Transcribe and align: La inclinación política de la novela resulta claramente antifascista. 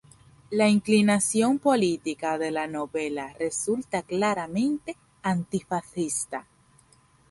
La 0.49 0.67
inclinación 0.67 1.59
política 1.59 2.39
de 2.39 2.49
la 2.49 2.65
novela 2.65 3.35
resulta 3.37 4.01
claramente 4.01 4.97
antifascista. 5.21 6.47